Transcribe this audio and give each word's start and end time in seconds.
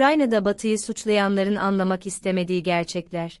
Ukrayna'da 0.00 0.44
Batı'yı 0.44 0.78
suçlayanların 0.78 1.56
anlamak 1.56 2.06
istemediği 2.06 2.62
gerçekler. 2.62 3.40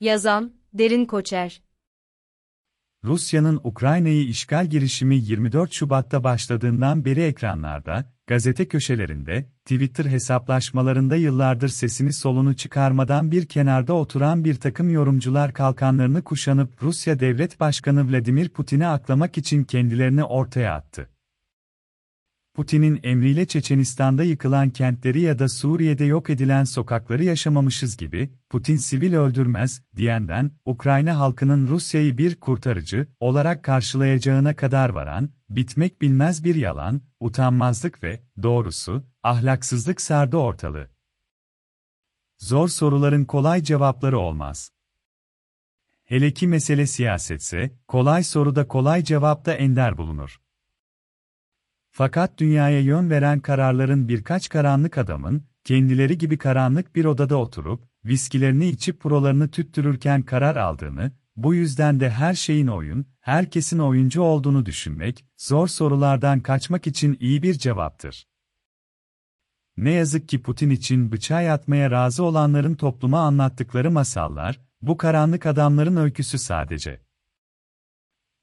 Yazan, 0.00 0.52
Derin 0.74 1.04
Koçer 1.04 1.62
Rusya'nın 3.04 3.60
Ukrayna'yı 3.64 4.24
işgal 4.28 4.66
girişimi 4.66 5.16
24 5.16 5.72
Şubat'ta 5.72 6.24
başladığından 6.24 7.04
beri 7.04 7.22
ekranlarda, 7.22 8.12
gazete 8.26 8.68
köşelerinde, 8.68 9.46
Twitter 9.64 10.04
hesaplaşmalarında 10.04 11.16
yıllardır 11.16 11.68
sesini 11.68 12.12
solunu 12.12 12.56
çıkarmadan 12.56 13.30
bir 13.30 13.46
kenarda 13.46 13.92
oturan 13.92 14.44
bir 14.44 14.54
takım 14.54 14.90
yorumcular 14.90 15.54
kalkanlarını 15.54 16.24
kuşanıp 16.24 16.82
Rusya 16.82 17.20
Devlet 17.20 17.60
Başkanı 17.60 18.10
Vladimir 18.10 18.48
Putin'i 18.48 18.86
aklamak 18.86 19.38
için 19.38 19.64
kendilerini 19.64 20.24
ortaya 20.24 20.74
attı. 20.74 21.15
Putin'in 22.56 23.00
emriyle 23.02 23.46
Çeçenistan'da 23.46 24.22
yıkılan 24.24 24.70
kentleri 24.70 25.20
ya 25.20 25.38
da 25.38 25.48
Suriye'de 25.48 26.04
yok 26.04 26.30
edilen 26.30 26.64
sokakları 26.64 27.24
yaşamamışız 27.24 27.96
gibi, 27.96 28.30
Putin 28.50 28.76
sivil 28.76 29.14
öldürmez, 29.14 29.82
diyenden, 29.96 30.50
Ukrayna 30.64 31.18
halkının 31.18 31.68
Rusya'yı 31.68 32.18
bir 32.18 32.36
kurtarıcı 32.36 33.06
olarak 33.20 33.64
karşılayacağına 33.64 34.56
kadar 34.56 34.88
varan, 34.88 35.30
bitmek 35.50 36.02
bilmez 36.02 36.44
bir 36.44 36.54
yalan, 36.54 37.00
utanmazlık 37.20 38.02
ve, 38.02 38.22
doğrusu, 38.42 39.04
ahlaksızlık 39.22 40.00
sardı 40.00 40.36
ortalığı. 40.36 40.88
Zor 42.38 42.68
soruların 42.68 43.24
kolay 43.24 43.62
cevapları 43.62 44.18
olmaz. 44.18 44.70
Hele 46.04 46.30
ki 46.30 46.46
mesele 46.46 46.86
siyasetse, 46.86 47.78
kolay 47.88 48.24
soruda 48.24 48.68
kolay 48.68 49.04
cevapta 49.04 49.52
ender 49.52 49.98
bulunur. 49.98 50.45
Fakat 51.98 52.38
dünyaya 52.38 52.80
yön 52.80 53.10
veren 53.10 53.40
kararların 53.40 54.08
birkaç 54.08 54.48
karanlık 54.48 54.98
adamın, 54.98 55.42
kendileri 55.64 56.18
gibi 56.18 56.38
karanlık 56.38 56.96
bir 56.96 57.04
odada 57.04 57.36
oturup, 57.36 57.88
viskilerini 58.04 58.68
içip 58.68 59.00
prolarını 59.00 59.50
tüttürürken 59.50 60.22
karar 60.22 60.56
aldığını, 60.56 61.12
bu 61.36 61.54
yüzden 61.54 62.00
de 62.00 62.10
her 62.10 62.34
şeyin 62.34 62.66
oyun, 62.66 63.06
herkesin 63.20 63.78
oyuncu 63.78 64.22
olduğunu 64.22 64.66
düşünmek, 64.66 65.24
zor 65.36 65.68
sorulardan 65.68 66.40
kaçmak 66.40 66.86
için 66.86 67.16
iyi 67.20 67.42
bir 67.42 67.54
cevaptır. 67.54 68.26
Ne 69.76 69.90
yazık 69.90 70.28
ki 70.28 70.42
Putin 70.42 70.70
için 70.70 71.12
bıçağa 71.12 71.40
yatmaya 71.40 71.90
razı 71.90 72.24
olanların 72.24 72.74
topluma 72.74 73.20
anlattıkları 73.20 73.90
masallar, 73.90 74.60
bu 74.82 74.96
karanlık 74.96 75.46
adamların 75.46 75.96
öyküsü 75.96 76.38
sadece. 76.38 77.05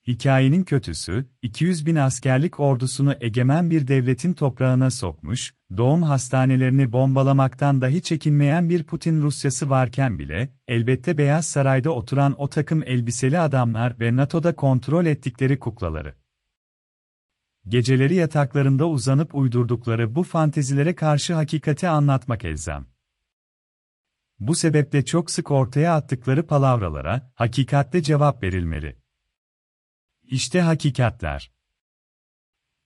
Hikayenin 0.07 0.63
kötüsü, 0.63 1.25
200 1.41 1.85
bin 1.85 1.95
askerlik 1.95 2.59
ordusunu 2.59 3.15
egemen 3.21 3.69
bir 3.69 3.87
devletin 3.87 4.33
toprağına 4.33 4.91
sokmuş, 4.91 5.53
doğum 5.77 6.03
hastanelerini 6.03 6.91
bombalamaktan 6.91 7.81
dahi 7.81 8.01
çekinmeyen 8.01 8.69
bir 8.69 8.83
Putin 8.83 9.21
Rusyası 9.21 9.69
varken 9.69 10.19
bile, 10.19 10.53
elbette 10.67 11.17
Beyaz 11.17 11.47
Saray'da 11.47 11.89
oturan 11.89 12.41
o 12.41 12.47
takım 12.47 12.83
elbiseli 12.83 13.39
adamlar 13.39 13.99
ve 13.99 14.15
NATO'da 14.15 14.55
kontrol 14.55 15.05
ettikleri 15.05 15.59
kuklaları. 15.59 16.15
Geceleri 17.67 18.15
yataklarında 18.15 18.87
uzanıp 18.87 19.35
uydurdukları 19.35 20.15
bu 20.15 20.23
fantezilere 20.23 20.95
karşı 20.95 21.33
hakikati 21.33 21.89
anlatmak 21.89 22.45
elzem. 22.45 22.85
Bu 24.39 24.55
sebeple 24.55 25.05
çok 25.05 25.31
sık 25.31 25.51
ortaya 25.51 25.95
attıkları 25.95 26.47
palavralara, 26.47 27.31
hakikatle 27.35 28.01
cevap 28.01 28.43
verilmeli. 28.43 29.02
İşte 30.33 30.61
hakikatler. 30.61 31.51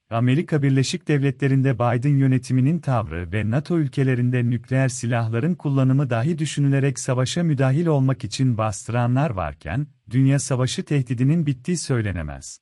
Amerika 0.10 0.64
Birleşik 0.64 1.08
Devletleri'nde 1.08 1.76
Biden 1.76 2.18
yönetiminin 2.18 2.80
tavrı 2.80 3.32
ve 3.32 3.52
NATO 3.52 3.78
ülkelerinde 3.80 4.50
nükleer 4.50 4.90
silahların 4.90 5.56
kullanımı 5.56 6.10
dahi 6.10 6.38
düşünülerek 6.38 7.00
savaşa 7.00 7.44
müdahil 7.44 7.86
olmak 7.86 8.24
için 8.24 8.58
bastıranlar 8.58 9.30
varken, 9.30 9.88
dünya 10.10 10.40
savaşı 10.40 10.86
tehdidinin 10.86 11.46
bittiği 11.46 11.78
söylenemez. 11.78 12.60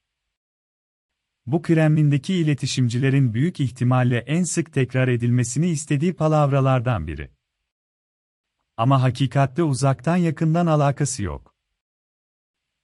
Bu 1.46 1.62
Kremlin'deki 1.62 2.34
iletişimcilerin 2.34 3.34
büyük 3.34 3.60
ihtimalle 3.60 4.18
en 4.18 4.44
sık 4.44 4.74
tekrar 4.74 5.08
edilmesini 5.08 5.68
istediği 5.68 6.14
palavralardan 6.14 7.08
biri. 7.08 7.32
Ama 8.78 9.02
hakikatte 9.02 9.64
uzaktan 9.64 10.18
yakından 10.18 10.66
alakası 10.66 11.24
yok. 11.24 11.55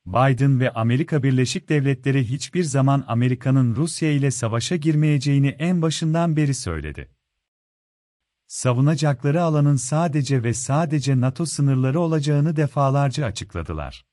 Biden 0.06 0.60
ve 0.60 0.72
Amerika 0.72 1.24
Birleşik 1.24 1.70
Devletleri 1.70 2.30
hiçbir 2.30 2.64
zaman 2.64 3.04
Amerika'nın 3.08 3.76
Rusya 3.76 4.12
ile 4.12 4.32
savaşa 4.32 4.76
girmeyeceğini 4.76 5.48
en 5.48 5.82
başından 5.82 6.36
beri 6.36 6.54
söyledi. 6.54 7.12
Savunacakları 8.48 9.44
alanın 9.44 9.76
sadece 9.76 10.44
ve 10.44 10.54
sadece 10.54 11.20
NATO 11.20 11.46
sınırları 11.46 12.00
olacağını 12.00 12.56
defalarca 12.56 13.26
açıkladılar. 13.26 14.06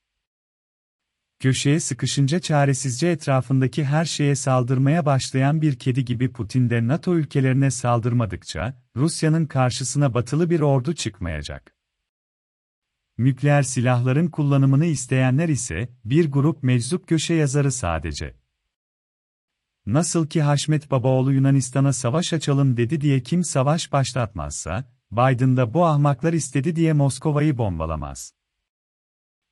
Köşeye 1.38 1.80
sıkışınca 1.80 2.40
çaresizce 2.40 3.08
etrafındaki 3.08 3.84
her 3.84 4.04
şeye 4.04 4.34
saldırmaya 4.34 5.06
başlayan 5.06 5.62
bir 5.62 5.78
kedi 5.78 6.04
gibi 6.04 6.32
Putin 6.32 6.70
de 6.70 6.88
NATO 6.88 7.14
ülkelerine 7.14 7.70
saldırmadıkça, 7.70 8.82
Rusya'nın 8.96 9.46
karşısına 9.46 10.14
batılı 10.14 10.50
bir 10.50 10.60
ordu 10.60 10.94
çıkmayacak. 10.94 11.77
Nükleer 13.18 13.62
silahların 13.62 14.28
kullanımını 14.28 14.86
isteyenler 14.86 15.48
ise 15.48 15.88
bir 16.04 16.30
grup 16.30 16.62
meczup 16.62 17.08
köşe 17.08 17.34
yazarı 17.34 17.72
sadece. 17.72 18.34
Nasıl 19.86 20.26
ki 20.26 20.42
Haşmet 20.42 20.90
Babaoğlu 20.90 21.32
Yunanistan'a 21.32 21.92
savaş 21.92 22.32
açalım 22.32 22.76
dedi 22.76 23.00
diye 23.00 23.22
kim 23.22 23.44
savaş 23.44 23.92
başlatmazsa, 23.92 24.92
Biden 25.10 25.56
da 25.56 25.74
bu 25.74 25.86
ahmaklar 25.86 26.32
istedi 26.32 26.76
diye 26.76 26.92
Moskova'yı 26.92 27.58
bombalamaz. 27.58 28.34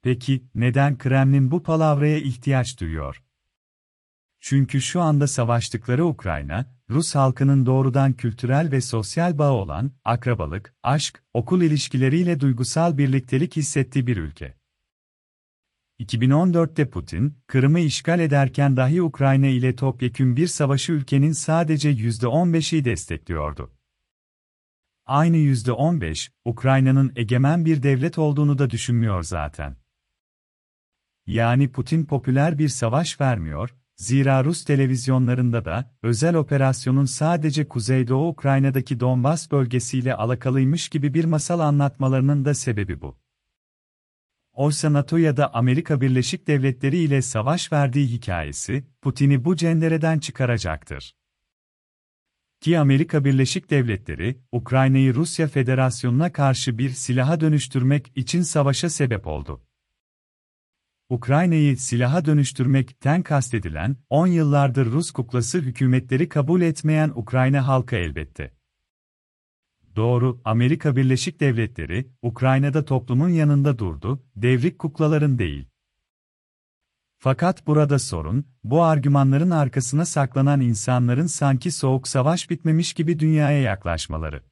Peki, 0.03 0.45
neden 0.55 0.99
Kremlin 0.99 1.51
bu 1.51 1.63
palavraya 1.63 2.19
ihtiyaç 2.19 2.81
duyuyor? 2.81 3.23
Çünkü 4.41 4.81
şu 4.81 5.01
anda 5.01 5.27
savaştıkları 5.27 6.07
Ukrayna, 6.07 6.76
Rus 6.91 7.15
halkının 7.15 7.67
doğrudan 7.67 8.13
kültürel 8.13 8.71
ve 8.71 8.81
sosyal 8.81 9.39
bağı 9.39 9.53
olan, 9.53 9.91
akrabalık, 10.05 10.75
aşk, 10.83 11.23
okul 11.35 11.63
ilişkileriyle 11.63 12.41
duygusal 12.41 12.99
birliktelik 12.99 13.57
hissettiği 13.57 14.07
bir 14.07 14.17
ülke. 14.17 14.57
2014'te 16.01 16.91
Putin, 16.91 17.39
Kırım'ı 17.47 17.81
işgal 17.81 18.21
ederken 18.21 18.77
dahi 18.77 19.03
Ukrayna 19.03 19.47
ile 19.47 19.77
topyekün 19.77 20.37
bir 20.37 20.47
savaşı 20.47 20.93
ülkenin 20.93 21.33
sadece 21.33 21.91
%15'i 21.91 22.85
destekliyordu. 22.85 23.73
Aynı 25.07 25.37
%15, 25.37 26.31
Ukrayna'nın 26.45 27.13
egemen 27.17 27.65
bir 27.65 27.83
devlet 27.83 28.19
olduğunu 28.19 28.59
da 28.59 28.71
düşünmüyor 28.71 29.23
zaten. 29.23 29.77
Yani 31.27 31.73
Putin 31.73 32.05
popüler 32.05 32.59
bir 32.59 32.69
savaş 32.69 33.21
vermiyor, 33.21 33.75
Zira 33.97 34.45
Rus 34.45 34.65
televizyonlarında 34.65 35.65
da, 35.65 35.95
özel 36.03 36.35
operasyonun 36.35 37.05
sadece 37.05 37.69
Kuzeydoğu 37.69 38.29
Ukrayna'daki 38.29 39.01
Donbas 39.01 39.51
bölgesiyle 39.51 40.15
alakalıymış 40.15 40.89
gibi 40.89 41.15
bir 41.15 41.25
masal 41.25 41.61
anlatmalarının 41.61 42.45
da 42.45 42.55
sebebi 42.55 43.01
bu. 43.01 43.19
Oysa 44.53 44.93
NATO 44.93 45.17
ya 45.17 45.37
da 45.37 45.55
Amerika 45.55 46.01
Birleşik 46.01 46.47
Devletleri 46.47 46.99
ile 46.99 47.23
savaş 47.23 47.73
verdiği 47.73 48.07
hikayesi, 48.07 48.85
Putin'i 49.03 49.45
bu 49.45 49.57
cendereden 49.57 50.19
çıkaracaktır. 50.19 51.17
Ki 52.61 52.79
Amerika 52.79 53.25
Birleşik 53.25 53.71
Devletleri, 53.71 54.41
Ukrayna'yı 54.53 55.15
Rusya 55.15 55.49
Federasyonu'na 55.49 56.33
karşı 56.33 56.79
bir 56.79 56.91
silaha 56.91 57.41
dönüştürmek 57.41 58.13
için 58.17 58.43
savaşa 58.43 58.91
sebep 58.91 59.27
oldu. 59.27 59.66
Ukrayna'yı 61.09 61.77
silaha 61.77 62.25
dönüştürmekten 62.25 63.23
kastedilen, 63.23 63.97
10 64.11 64.27
yıllardır 64.27 64.87
Rus 64.87 65.11
kuklası 65.11 65.59
hükümetleri 65.59 66.29
kabul 66.29 66.61
etmeyen 66.61 67.13
Ukrayna 67.15 67.67
halkı 67.67 67.97
elbette. 67.97 68.53
Doğru, 69.97 70.41
Amerika 70.45 70.97
Birleşik 70.97 71.41
Devletleri, 71.41 72.11
Ukrayna'da 72.23 72.85
toplumun 72.85 73.29
yanında 73.29 73.79
durdu, 73.79 74.23
devrik 74.37 74.79
kuklaların 74.79 75.39
değil. 75.39 75.67
Fakat 77.19 77.67
burada 77.67 77.99
sorun, 77.99 78.45
bu 78.65 78.83
argümanların 78.83 79.51
arkasına 79.51 80.05
saklanan 80.05 80.61
insanların 80.61 81.27
sanki 81.27 81.71
soğuk 81.71 82.09
savaş 82.09 82.51
bitmemiş 82.51 82.93
gibi 82.93 83.19
dünyaya 83.19 83.61
yaklaşmaları. 83.61 84.43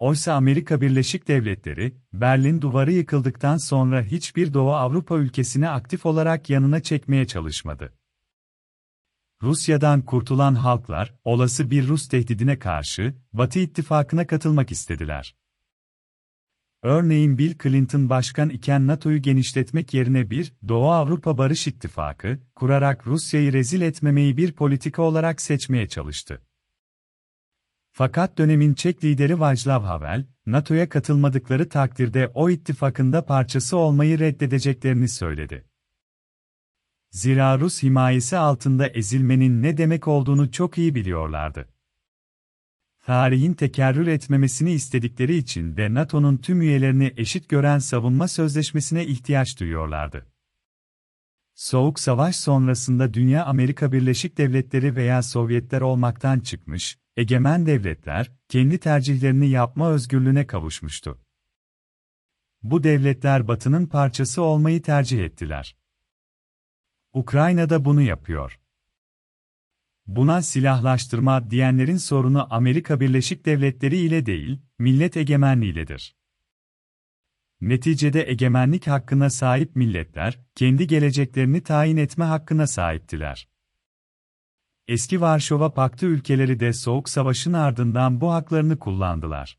Oysa 0.00 0.34
Amerika 0.34 0.80
Birleşik 0.80 1.28
Devletleri, 1.28 1.94
Berlin 2.12 2.60
duvarı 2.62 2.92
yıkıldıktan 2.92 3.56
sonra 3.56 4.02
hiçbir 4.02 4.54
Doğu 4.54 4.72
Avrupa 4.72 5.18
ülkesini 5.18 5.68
aktif 5.68 6.06
olarak 6.06 6.50
yanına 6.50 6.82
çekmeye 6.82 7.26
çalışmadı. 7.26 7.92
Rusya'dan 9.42 10.02
kurtulan 10.02 10.54
halklar, 10.54 11.14
olası 11.24 11.70
bir 11.70 11.88
Rus 11.88 12.08
tehdidine 12.08 12.58
karşı, 12.58 13.14
Batı 13.32 13.58
ittifakına 13.58 14.26
katılmak 14.26 14.70
istediler. 14.70 15.36
Örneğin 16.82 17.38
Bill 17.38 17.54
Clinton 17.62 18.10
başkan 18.10 18.48
iken 18.48 18.86
NATO'yu 18.86 19.22
genişletmek 19.22 19.94
yerine 19.94 20.30
bir 20.30 20.52
Doğu 20.68 20.90
Avrupa 20.90 21.38
Barış 21.38 21.66
İttifakı 21.66 22.38
kurarak 22.54 23.06
Rusya'yı 23.06 23.52
rezil 23.52 23.80
etmemeyi 23.80 24.36
bir 24.36 24.52
politika 24.52 25.02
olarak 25.02 25.40
seçmeye 25.40 25.88
çalıştı. 25.88 26.42
Fakat 27.92 28.38
dönemin 28.38 28.74
Çek 28.74 29.04
lideri 29.04 29.32
Václav 29.32 29.82
Havel, 29.82 30.26
NATO'ya 30.46 30.88
katılmadıkları 30.88 31.68
takdirde 31.68 32.30
o 32.34 32.50
ittifakında 32.50 33.24
parçası 33.24 33.76
olmayı 33.76 34.18
reddedeceklerini 34.18 35.08
söyledi. 35.08 35.64
Zira 37.10 37.58
Rus 37.58 37.82
himayesi 37.82 38.36
altında 38.36 38.88
ezilmenin 38.88 39.62
ne 39.62 39.76
demek 39.76 40.08
olduğunu 40.08 40.50
çok 40.50 40.78
iyi 40.78 40.94
biliyorlardı. 40.94 41.68
Tarihin 43.06 43.54
tekerrür 43.54 44.06
etmemesini 44.06 44.72
istedikleri 44.72 45.36
için 45.36 45.76
de 45.76 45.94
NATO'nun 45.94 46.36
tüm 46.36 46.62
üyelerini 46.62 47.14
eşit 47.16 47.48
gören 47.48 47.78
savunma 47.78 48.28
sözleşmesine 48.28 49.06
ihtiyaç 49.06 49.60
duyuyorlardı. 49.60 50.26
Soğuk 51.54 52.00
Savaş 52.00 52.36
sonrasında 52.36 53.14
Dünya 53.14 53.44
Amerika 53.44 53.92
Birleşik 53.92 54.38
Devletleri 54.38 54.96
veya 54.96 55.22
Sovyetler 55.22 55.80
olmaktan 55.80 56.40
çıkmış, 56.40 56.98
egemen 57.16 57.66
devletler, 57.66 58.32
kendi 58.48 58.78
tercihlerini 58.78 59.48
yapma 59.48 59.90
özgürlüğüne 59.90 60.46
kavuşmuştu. 60.46 61.18
Bu 62.62 62.82
devletler 62.82 63.48
Batı'nın 63.48 63.86
parçası 63.86 64.42
olmayı 64.42 64.82
tercih 64.82 65.24
ettiler. 65.24 65.76
Ukrayna 67.12 67.70
da 67.70 67.84
bunu 67.84 68.02
yapıyor. 68.02 68.60
Buna 70.06 70.42
silahlaştırma 70.42 71.50
diyenlerin 71.50 71.96
sorunu 71.96 72.54
Amerika 72.54 73.00
Birleşik 73.00 73.46
Devletleri 73.46 73.96
ile 73.96 74.26
değil, 74.26 74.58
millet 74.78 75.16
egemenliğidir. 75.16 76.16
Neticede 77.60 78.30
egemenlik 78.30 78.86
hakkına 78.86 79.30
sahip 79.30 79.76
milletler, 79.76 80.40
kendi 80.54 80.86
geleceklerini 80.86 81.62
tayin 81.62 81.96
etme 81.96 82.24
hakkına 82.24 82.66
sahiptiler. 82.66 83.48
Eski 84.90 85.20
Varşova 85.20 85.74
Paktı 85.74 86.06
ülkeleri 86.06 86.60
de 86.60 86.72
Soğuk 86.72 87.08
Savaş'ın 87.08 87.52
ardından 87.52 88.20
bu 88.20 88.32
haklarını 88.32 88.78
kullandılar. 88.78 89.58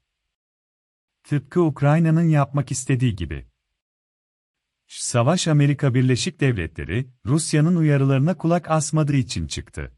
Tıpkı 1.23 1.61
Ukrayna'nın 1.61 2.29
yapmak 2.29 2.71
istediği 2.71 3.15
gibi. 3.15 3.47
Savaş 4.87 5.47
Amerika 5.47 5.93
Birleşik 5.93 6.39
Devletleri, 6.39 7.09
Rusya'nın 7.25 7.75
uyarılarına 7.75 8.37
kulak 8.37 8.71
asmadığı 8.71 9.15
için 9.15 9.47
çıktı. 9.47 9.97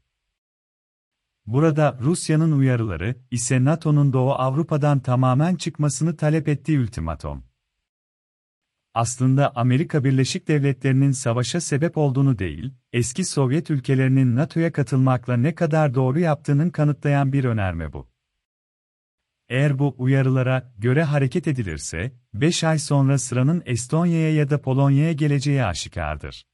Burada 1.46 1.98
Rusya'nın 2.00 2.52
uyarıları 2.58 3.16
ise 3.30 3.64
NATO'nun 3.64 4.12
Doğu 4.12 4.32
Avrupa'dan 4.32 5.00
tamamen 5.00 5.56
çıkmasını 5.56 6.16
talep 6.16 6.48
ettiği 6.48 6.80
ultimatom. 6.80 7.44
Aslında 8.94 9.56
Amerika 9.56 10.04
Birleşik 10.04 10.48
Devletleri'nin 10.48 11.10
savaşa 11.10 11.60
sebep 11.60 11.98
olduğunu 11.98 12.38
değil, 12.38 12.72
eski 12.92 13.24
Sovyet 13.24 13.70
ülkelerinin 13.70 14.36
NATO'ya 14.36 14.72
katılmakla 14.72 15.36
ne 15.36 15.54
kadar 15.54 15.94
doğru 15.94 16.20
yaptığının 16.20 16.70
kanıtlayan 16.70 17.32
bir 17.32 17.44
önerme 17.44 17.92
bu. 17.92 18.08
Eğer 19.48 19.78
bu 19.78 19.94
uyarılara 19.98 20.72
göre 20.78 21.02
hareket 21.02 21.48
edilirse, 21.48 22.12
5 22.34 22.64
ay 22.64 22.78
sonra 22.78 23.18
sıranın 23.18 23.62
Estonya'ya 23.66 24.34
ya 24.34 24.50
da 24.50 24.60
Polonya'ya 24.60 25.12
geleceği 25.12 25.64
aşikardır. 25.64 26.46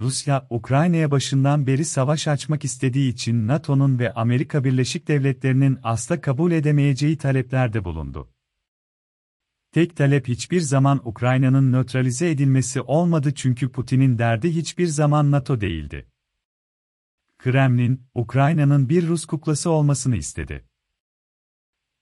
Rusya, 0.00 0.46
Ukrayna'ya 0.50 1.10
başından 1.10 1.66
beri 1.66 1.84
savaş 1.84 2.28
açmak 2.28 2.64
istediği 2.64 3.12
için 3.12 3.46
NATO'nun 3.46 3.98
ve 3.98 4.12
Amerika 4.12 4.64
Birleşik 4.64 5.08
Devletleri'nin 5.08 5.78
asla 5.82 6.20
kabul 6.20 6.52
edemeyeceği 6.52 7.16
taleplerde 7.16 7.84
bulundu. 7.84 8.28
Tek 9.72 9.96
talep 9.96 10.28
hiçbir 10.28 10.60
zaman 10.60 11.00
Ukrayna'nın 11.04 11.72
nötralize 11.72 12.30
edilmesi 12.30 12.80
olmadı 12.80 13.34
çünkü 13.34 13.72
Putin'in 13.72 14.18
derdi 14.18 14.54
hiçbir 14.56 14.86
zaman 14.86 15.30
NATO 15.30 15.60
değildi. 15.60 16.06
Kremlin, 17.38 18.02
Ukrayna'nın 18.14 18.88
bir 18.88 19.08
Rus 19.08 19.24
kuklası 19.24 19.70
olmasını 19.70 20.16
istedi. 20.16 20.64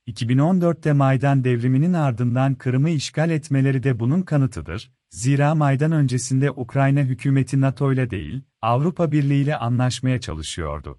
2014'te 0.06 0.92
Maydan 0.92 1.44
devriminin 1.44 1.92
ardından 1.92 2.54
Kırım'ı 2.54 2.90
işgal 2.90 3.30
etmeleri 3.30 3.82
de 3.82 4.00
bunun 4.00 4.22
kanıtıdır, 4.22 4.92
zira 5.10 5.54
Maydan 5.54 5.92
öncesinde 5.92 6.50
Ukrayna 6.50 7.00
hükümeti 7.00 7.60
NATO 7.60 7.92
ile 7.92 8.10
değil, 8.10 8.42
Avrupa 8.62 9.12
Birliği 9.12 9.42
ile 9.42 9.56
anlaşmaya 9.56 10.20
çalışıyordu. 10.20 10.98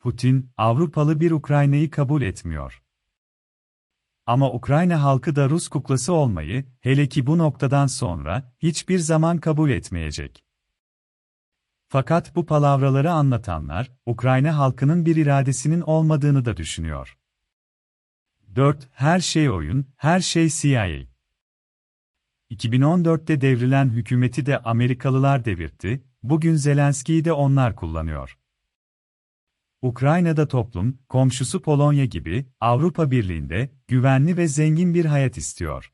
Putin, 0.00 0.50
Avrupalı 0.56 1.20
bir 1.20 1.30
Ukrayna'yı 1.30 1.90
kabul 1.90 2.22
etmiyor. 2.22 2.85
Ama 4.26 4.52
Ukrayna 4.52 5.02
halkı 5.02 5.36
da 5.36 5.50
Rus 5.50 5.68
kuklası 5.68 6.12
olmayı, 6.12 6.64
hele 6.80 7.08
ki 7.08 7.26
bu 7.26 7.38
noktadan 7.38 7.86
sonra, 7.86 8.52
hiçbir 8.58 8.98
zaman 8.98 9.38
kabul 9.38 9.70
etmeyecek. 9.70 10.44
Fakat 11.88 12.36
bu 12.36 12.46
palavraları 12.46 13.12
anlatanlar, 13.12 13.92
Ukrayna 14.06 14.58
halkının 14.58 15.06
bir 15.06 15.16
iradesinin 15.16 15.80
olmadığını 15.80 16.44
da 16.44 16.56
düşünüyor. 16.56 17.18
4. 18.56 18.88
Her 18.92 19.20
şey 19.20 19.50
oyun, 19.50 19.86
her 19.96 20.20
şey 20.20 20.48
CIA. 20.48 20.88
2014'te 22.50 23.40
devrilen 23.40 23.88
hükümeti 23.90 24.46
de 24.46 24.58
Amerikalılar 24.58 25.44
devirtti, 25.44 26.04
bugün 26.22 26.54
Zelenski'yi 26.54 27.24
de 27.24 27.32
onlar 27.32 27.76
kullanıyor. 27.76 28.38
Ukrayna'da 29.82 30.48
toplum, 30.48 30.98
komşusu 31.08 31.62
Polonya 31.62 32.04
gibi, 32.04 32.46
Avrupa 32.60 33.10
Birliği'nde, 33.10 33.70
güvenli 33.88 34.36
ve 34.36 34.48
zengin 34.48 34.94
bir 34.94 35.04
hayat 35.04 35.36
istiyor. 35.36 35.92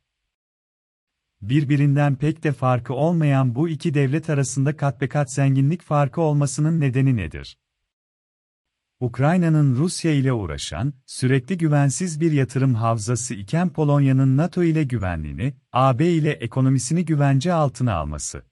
Birbirinden 1.43 2.17
pek 2.17 2.45
de 2.45 2.53
farkı 2.53 2.95
olmayan 2.95 3.55
bu 3.55 3.69
iki 3.69 3.95
devlet 3.95 4.31
arasında 4.31 4.77
katbekat 4.77 5.33
zenginlik 5.33 5.83
farkı 5.83 6.21
olmasının 6.21 6.81
nedeni 6.81 7.17
nedir? 7.17 7.59
Ukrayna'nın 9.01 9.77
Rusya 9.77 10.13
ile 10.13 10.33
uğraşan, 10.33 10.95
sürekli 11.07 11.59
güvensiz 11.59 12.21
bir 12.21 12.33
yatırım 12.33 12.75
havzası 12.75 13.35
iken 13.35 13.73
Polonya'nın 13.73 14.37
NATO 14.37 14.63
ile 14.63 14.85
güvenliğini, 14.85 15.55
AB 15.73 16.07
ile 16.09 16.31
ekonomisini 16.31 17.05
güvence 17.05 17.53
altına 17.53 17.95
alması. 17.95 18.43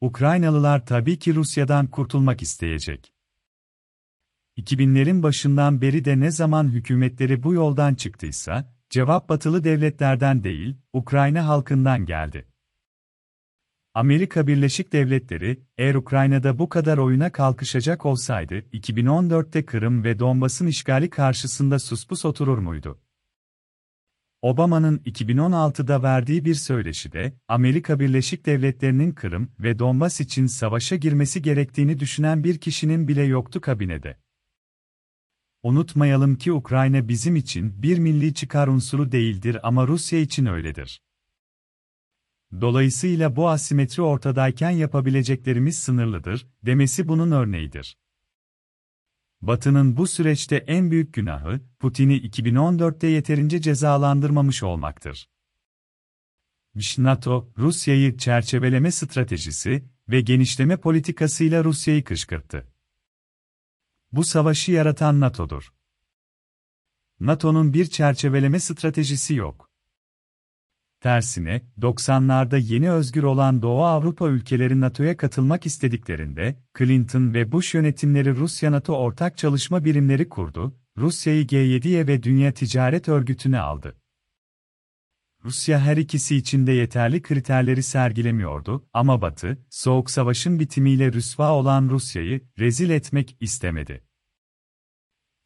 Ukraynalılar 0.00 0.86
tabii 0.86 1.18
ki 1.18 1.34
Rusya'dan 1.34 1.86
kurtulmak 1.86 2.42
isteyecek. 2.42 3.12
2000'lerin 4.58 5.22
başından 5.22 5.80
beri 5.80 6.04
de 6.04 6.20
ne 6.20 6.30
zaman 6.30 6.68
hükümetleri 6.68 7.42
bu 7.42 7.54
yoldan 7.54 7.94
çıktıysa, 7.94 8.74
cevap 8.90 9.28
batılı 9.28 9.64
devletlerden 9.64 10.44
değil, 10.44 10.76
Ukrayna 10.92 11.46
halkından 11.46 12.06
geldi. 12.06 12.48
Amerika 13.94 14.46
Birleşik 14.46 14.92
Devletleri, 14.92 15.60
eğer 15.78 15.94
Ukrayna'da 15.94 16.58
bu 16.58 16.68
kadar 16.68 16.98
oyuna 16.98 17.32
kalkışacak 17.32 18.06
olsaydı, 18.06 18.54
2014'te 18.58 19.64
Kırım 19.64 20.04
ve 20.04 20.18
Donbas'ın 20.18 20.66
işgali 20.66 21.10
karşısında 21.10 21.78
suspus 21.78 22.24
oturur 22.24 22.58
muydu? 22.58 23.00
Obama'nın 24.42 24.98
2016'da 24.98 26.02
verdiği 26.02 26.44
bir 26.44 26.54
söyleşide, 26.54 27.38
Amerika 27.48 28.00
Birleşik 28.00 28.46
Devletleri'nin 28.46 29.12
Kırım 29.12 29.50
ve 29.60 29.78
Donbas 29.78 30.20
için 30.20 30.46
savaşa 30.46 30.96
girmesi 30.96 31.42
gerektiğini 31.42 32.00
düşünen 32.00 32.44
bir 32.44 32.58
kişinin 32.58 33.08
bile 33.08 33.22
yoktu 33.22 33.60
kabinede. 33.60 34.27
Unutmayalım 35.62 36.36
ki 36.36 36.52
Ukrayna 36.52 37.08
bizim 37.08 37.36
için 37.36 37.82
bir 37.82 37.98
milli 37.98 38.34
çıkar 38.34 38.68
unsuru 38.68 39.12
değildir 39.12 39.58
ama 39.62 39.86
Rusya 39.86 40.18
için 40.18 40.46
öyledir. 40.46 41.02
Dolayısıyla 42.60 43.36
bu 43.36 43.48
asimetri 43.48 44.02
ortadayken 44.02 44.70
yapabileceklerimiz 44.70 45.78
sınırlıdır, 45.78 46.46
demesi 46.62 47.08
bunun 47.08 47.30
örneğidir. 47.30 47.98
Batı'nın 49.42 49.96
bu 49.96 50.06
süreçte 50.06 50.56
en 50.56 50.90
büyük 50.90 51.14
günahı, 51.14 51.60
Putin'i 51.78 52.16
2014'te 52.28 53.06
yeterince 53.06 53.60
cezalandırmamış 53.60 54.62
olmaktır. 54.62 55.28
NATO, 56.98 57.52
Rusya'yı 57.58 58.16
çerçeveleme 58.16 58.90
stratejisi 58.90 59.84
ve 60.08 60.20
genişleme 60.20 60.76
politikasıyla 60.76 61.64
Rusya'yı 61.64 62.04
kışkırttı. 62.04 62.77
Bu 64.12 64.24
savaşı 64.24 64.72
yaratan 64.72 65.20
NATO'dur. 65.20 65.72
NATO'nun 67.20 67.72
bir 67.72 67.86
çerçeveleme 67.86 68.60
stratejisi 68.60 69.34
yok. 69.34 69.70
Tersine, 71.00 71.62
90'larda 71.80 72.58
yeni 72.58 72.90
özgür 72.90 73.22
olan 73.22 73.62
Doğu 73.62 73.84
Avrupa 73.84 74.28
ülkeleri 74.28 74.80
NATO'ya 74.80 75.16
katılmak 75.16 75.66
istediklerinde, 75.66 76.62
Clinton 76.78 77.34
ve 77.34 77.52
Bush 77.52 77.74
yönetimleri 77.74 78.36
Rusya-NATO 78.36 78.94
ortak 78.96 79.38
çalışma 79.38 79.84
birimleri 79.84 80.28
kurdu, 80.28 80.76
Rusya'yı 80.96 81.46
G7'ye 81.46 82.06
ve 82.06 82.22
Dünya 82.22 82.52
Ticaret 82.52 83.08
Örgütü'ne 83.08 83.60
aldı. 83.60 83.97
Rusya 85.44 85.80
her 85.80 85.96
ikisi 85.96 86.36
için 86.36 86.66
de 86.66 86.72
yeterli 86.72 87.22
kriterleri 87.22 87.82
sergilemiyordu 87.82 88.88
ama 88.92 89.22
Batı, 89.22 89.58
Soğuk 89.70 90.10
Savaş'ın 90.10 90.60
bitimiyle 90.60 91.12
rüsva 91.12 91.52
olan 91.52 91.88
Rusya'yı 91.88 92.40
rezil 92.58 92.90
etmek 92.90 93.36
istemedi. 93.40 94.04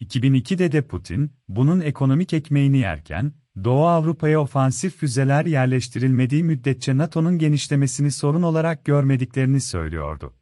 2002'de 0.00 0.72
de 0.72 0.82
Putin, 0.82 1.32
bunun 1.48 1.80
ekonomik 1.80 2.32
ekmeğini 2.32 2.78
yerken, 2.78 3.32
Doğu 3.64 3.86
Avrupa'ya 3.86 4.40
ofansif 4.40 4.96
füzeler 4.96 5.46
yerleştirilmediği 5.46 6.44
müddetçe 6.44 6.96
NATO'nun 6.96 7.38
genişlemesini 7.38 8.10
sorun 8.10 8.42
olarak 8.42 8.84
görmediklerini 8.84 9.60
söylüyordu. 9.60 10.34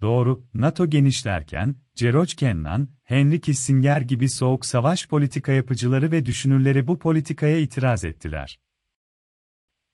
Doğru, 0.00 0.46
NATO 0.54 0.86
genişlerken, 0.86 1.76
George 2.00 2.32
Kennan, 2.36 2.88
Henry 3.04 3.40
Kissinger 3.40 4.00
gibi 4.00 4.28
soğuk 4.28 4.66
savaş 4.66 5.08
politika 5.08 5.52
yapıcıları 5.52 6.12
ve 6.12 6.26
düşünürleri 6.26 6.86
bu 6.86 6.98
politikaya 6.98 7.58
itiraz 7.58 8.04
ettiler. 8.04 8.60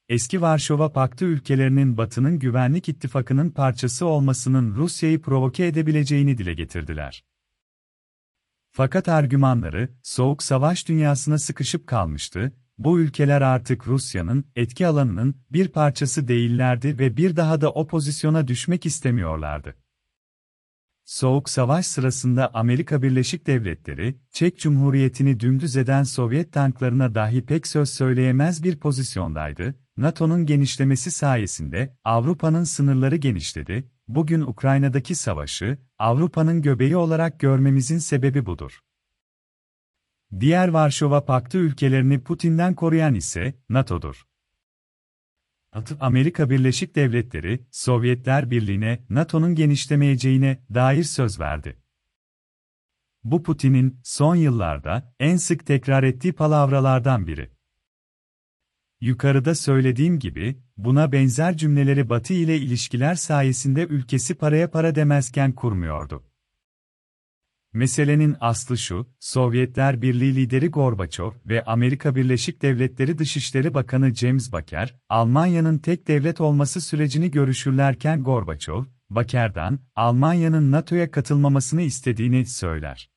Eski 0.09 0.43
Varşova 0.43 0.93
Paktı 0.93 1.25
ülkelerinin 1.25 1.97
Batı'nın 1.97 2.39
güvenlik 2.39 2.89
ittifakının 2.89 3.51
parçası 3.51 4.07
olmasının 4.07 4.75
Rusya'yı 4.75 5.23
provoke 5.23 5.67
edebileceğini 5.67 6.39
dile 6.39 6.55
getirdiler. 6.55 7.25
Fakat 8.71 9.09
argümanları, 9.09 9.89
soğuk 10.03 10.43
savaş 10.43 10.89
dünyasına 10.89 11.39
sıkışıp 11.39 11.87
kalmıştı, 11.87 12.53
bu 12.79 13.01
ülkeler 13.01 13.43
artık 13.43 13.87
Rusya'nın 13.87 14.45
etki 14.57 14.87
alanının 14.87 15.37
bir 15.51 15.69
parçası 15.69 16.29
değillerdi 16.29 16.99
ve 16.99 17.17
bir 17.17 17.37
daha 17.37 17.61
da 17.61 17.71
o 17.71 17.87
pozisyona 17.87 18.49
düşmek 18.49 18.87
istemiyorlardı. 18.87 19.86
Soğuk 21.07 21.49
Savaş 21.49 21.87
sırasında 21.87 22.51
Amerika 22.55 23.03
Birleşik 23.03 23.47
Devletleri, 23.47 24.19
Çek 24.31 24.59
Cumhuriyeti'ni 24.59 25.41
dümdüz 25.41 25.77
eden 25.77 26.03
Sovyet 26.03 26.53
tanklarına 26.53 27.15
dahi 27.15 27.47
pek 27.47 27.67
söz 27.67 27.91
söyleyemez 27.91 28.63
bir 28.63 28.77
pozisyondaydı. 28.77 29.75
NATO'nun 29.97 30.47
genişlemesi 30.47 31.11
sayesinde 31.11 31.97
Avrupa'nın 32.05 32.65
sınırları 32.65 33.17
genişledi. 33.17 33.91
Bugün 34.09 34.41
Ukrayna'daki 34.41 35.15
savaşı 35.15 35.79
Avrupa'nın 35.99 36.63
göbeği 36.63 36.97
olarak 36.97 37.41
görmemizin 37.41 37.99
sebebi 37.99 38.47
budur. 38.47 38.81
Diğer 40.41 40.69
Varşova 40.69 41.25
Paktı 41.25 41.59
ülkelerini 41.59 42.21
Putin'den 42.21 42.75
koruyan 42.75 43.15
ise 43.15 43.55
NATO'dur. 43.69 44.27
Amerika 46.01 46.51
Birleşik 46.51 46.97
Devletleri, 46.97 47.67
Sovyetler 47.71 48.51
Birliği'ne 48.51 48.99
NATO'nun 49.11 49.55
genişlemeyeceğine 49.55 50.59
dair 50.75 51.05
söz 51.05 51.41
verdi. 51.41 51.79
Bu 53.25 53.43
Putin'in 53.43 54.01
son 54.05 54.37
yıllarda 54.37 55.15
en 55.21 55.37
sık 55.37 55.67
tekrar 55.67 56.03
ettiği 56.03 56.33
palavralardan 56.33 57.27
biri. 57.27 57.51
Yukarıda 59.01 59.55
söylediğim 59.55 60.19
gibi, 60.19 60.63
buna 60.77 61.13
benzer 61.13 61.57
cümleleri 61.57 62.09
Batı 62.09 62.35
ile 62.35 62.57
ilişkiler 62.57 63.15
sayesinde 63.15 63.87
ülkesi 63.87 64.35
paraya 64.35 64.71
para 64.71 64.95
demezken 64.95 65.53
kurmuyordu. 65.53 66.25
Meselenin 67.77 68.37
aslı 68.41 68.79
şu, 68.79 69.07
Sovyetler 69.21 70.03
Birliği 70.03 70.37
lideri 70.37 70.69
Gorbaçov 70.69 71.33
ve 71.47 71.65
Amerika 71.65 72.15
Birleşik 72.15 72.63
Devletleri 72.63 73.19
Dışişleri 73.19 73.75
Bakanı 73.75 74.15
James 74.15 74.53
Baker, 74.53 74.95
Almanya'nın 75.09 75.79
tek 75.79 76.09
devlet 76.09 76.41
olması 76.41 76.81
sürecini 76.81 77.31
görüşürlerken 77.31 78.23
Gorbaçov, 78.23 78.85
Baker'dan 79.11 79.79
Almanya'nın 79.97 80.73
NATO'ya 80.73 81.11
katılmamasını 81.11 81.83
istediğini 81.83 82.47
söyler. 82.47 83.11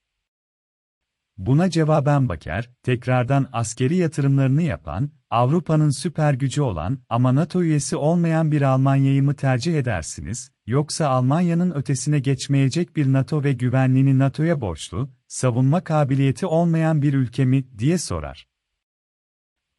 Buna 1.38 1.70
cevaben 1.70 2.30
Baker, 2.30 2.70
tekrardan 2.84 3.50
askeri 3.54 3.96
yatırımlarını 3.96 4.62
yapan, 4.62 5.12
Avrupa'nın 5.30 5.90
süper 5.90 6.34
gücü 6.34 6.62
olan 6.62 7.00
ama 7.10 7.36
NATO 7.36 7.64
üyesi 7.64 7.96
olmayan 7.96 8.52
bir 8.52 8.62
Almanya'yı 8.62 9.24
mı 9.24 9.36
tercih 9.36 9.80
edersiniz, 9.80 10.52
yoksa 10.66 11.08
Almanya'nın 11.08 11.72
ötesine 11.72 12.20
geçmeyecek 12.20 12.96
bir 12.96 13.14
NATO 13.14 13.44
ve 13.44 13.54
güvenliğini 13.54 14.20
NATO'ya 14.20 14.62
borçlu, 14.62 15.10
savunma 15.28 15.84
kabiliyeti 15.84 16.46
olmayan 16.46 17.02
bir 17.02 17.14
ülke 17.14 17.46
mi, 17.46 17.78
diye 17.78 17.98
sorar. 17.98 18.48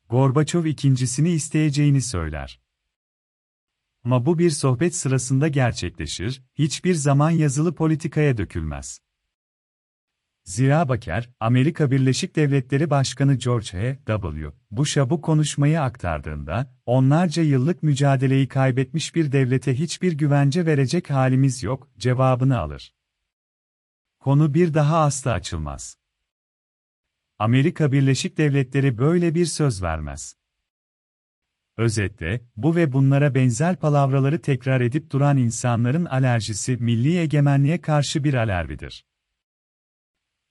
Gorbaçov 0.08 0.64
ikincisini 0.64 1.30
isteyeceğini 1.30 2.02
söyler. 2.02 2.60
Ama 4.04 4.26
bu 4.26 4.38
bir 4.38 4.50
sohbet 4.50 4.96
sırasında 4.96 5.48
gerçekleşir, 5.48 6.42
hiçbir 6.54 6.94
zaman 6.94 7.30
yazılı 7.30 7.74
politikaya 7.74 8.38
dökülmez. 8.38 9.00
Zira 10.44 10.88
Baker, 10.88 11.30
Amerika 11.40 11.90
Birleşik 11.90 12.36
Devletleri 12.36 12.90
Başkanı 12.90 13.34
George 13.34 13.98
H.W. 14.06 14.52
Bush'a 14.70 15.10
bu 15.10 15.20
konuşmayı 15.20 15.80
aktardığında, 15.80 16.74
onlarca 16.86 17.42
yıllık 17.42 17.82
mücadeleyi 17.82 18.48
kaybetmiş 18.48 19.14
bir 19.14 19.32
devlete 19.32 19.78
hiçbir 19.78 20.12
güvence 20.12 20.66
verecek 20.66 21.10
halimiz 21.10 21.62
yok, 21.62 21.88
cevabını 21.98 22.58
alır. 22.58 22.94
Konu 24.20 24.54
bir 24.54 24.74
daha 24.74 24.98
asla 24.98 25.32
açılmaz. 25.32 25.98
Amerika 27.38 27.92
Birleşik 27.92 28.38
Devletleri 28.38 28.98
böyle 28.98 29.34
bir 29.34 29.46
söz 29.46 29.82
vermez. 29.82 30.36
Özetle, 31.76 32.40
bu 32.56 32.76
ve 32.76 32.92
bunlara 32.92 33.34
benzer 33.34 33.76
palavraları 33.76 34.42
tekrar 34.42 34.80
edip 34.80 35.10
duran 35.10 35.36
insanların 35.36 36.04
alerjisi 36.04 36.76
milli 36.76 37.18
egemenliğe 37.18 37.80
karşı 37.80 38.24
bir 38.24 38.34
alervidir. 38.34 39.04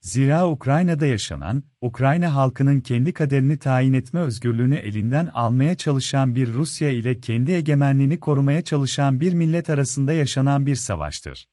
Zira 0.01 0.49
Ukrayna'da 0.49 1.05
yaşanan, 1.05 1.63
Ukrayna 1.81 2.35
halkının 2.35 2.81
kendi 2.81 3.13
kaderini 3.13 3.59
tayin 3.59 3.93
etme 3.93 4.19
özgürlüğünü 4.19 4.75
elinden 4.75 5.27
almaya 5.27 5.75
çalışan 5.75 6.35
bir 6.35 6.53
Rusya 6.53 6.89
ile 6.89 7.19
kendi 7.19 7.51
egemenliğini 7.51 8.19
korumaya 8.19 8.61
çalışan 8.61 9.19
bir 9.19 9.33
millet 9.33 9.69
arasında 9.69 10.13
yaşanan 10.13 10.65
bir 10.65 10.75
savaştır. 10.75 11.47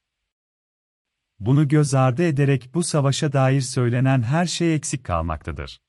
Bunu 1.39 1.67
göz 1.67 1.93
ardı 1.93 2.23
ederek 2.23 2.69
bu 2.73 2.83
savaşa 2.83 3.33
dair 3.33 3.61
söylenen 3.61 4.21
her 4.21 4.45
şey 4.45 4.75
eksik 4.75 5.03
kalmaktadır. 5.03 5.79